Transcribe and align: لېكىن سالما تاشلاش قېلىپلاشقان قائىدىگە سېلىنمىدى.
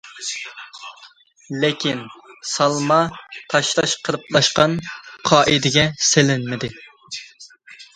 لېكىن 1.65 2.01
سالما 2.53 2.99
تاشلاش 3.55 3.97
قېلىپلاشقان 4.09 4.77
قائىدىگە 5.33 5.89
سېلىنمىدى. 6.13 6.77